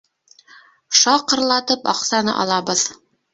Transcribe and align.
Шаҡырлатып 0.99 1.85
аҡсаны 1.93 2.35
алабыҙ! 2.47 2.87